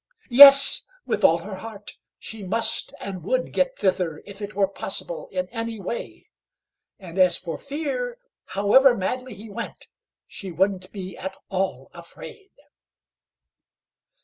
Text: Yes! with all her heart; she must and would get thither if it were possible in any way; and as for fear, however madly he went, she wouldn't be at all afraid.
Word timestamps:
Yes! 0.31 0.81
with 1.05 1.23
all 1.23 1.37
her 1.37 1.57
heart; 1.57 1.91
she 2.17 2.41
must 2.43 2.91
and 2.99 3.21
would 3.23 3.53
get 3.53 3.77
thither 3.77 4.23
if 4.25 4.41
it 4.41 4.55
were 4.55 4.67
possible 4.67 5.27
in 5.31 5.47
any 5.49 5.79
way; 5.79 6.25
and 6.97 7.19
as 7.19 7.37
for 7.37 7.55
fear, 7.55 8.17
however 8.45 8.97
madly 8.97 9.35
he 9.35 9.47
went, 9.51 9.87
she 10.25 10.51
wouldn't 10.51 10.91
be 10.91 11.15
at 11.19 11.37
all 11.49 11.91
afraid. 11.93 12.49